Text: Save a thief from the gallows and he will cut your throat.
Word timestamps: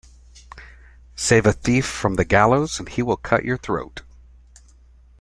Save 1.15 1.45
a 1.45 1.53
thief 1.53 1.85
from 1.85 2.15
the 2.15 2.25
gallows 2.25 2.79
and 2.79 2.89
he 2.89 3.03
will 3.03 3.17
cut 3.17 3.45
your 3.45 3.59
throat. 3.59 4.01